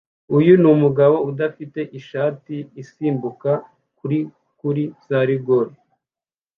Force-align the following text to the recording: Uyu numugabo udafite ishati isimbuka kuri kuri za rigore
Uyu 0.37 0.53
numugabo 0.61 1.17
udafite 1.29 1.79
ishati 1.99 2.55
isimbuka 2.81 3.51
kuri 3.97 4.19
kuri 4.59 4.83
za 5.07 5.19
rigore 5.29 5.71